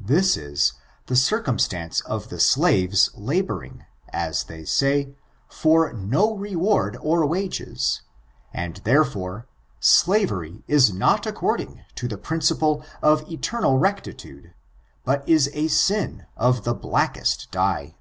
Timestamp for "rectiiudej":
13.92-14.52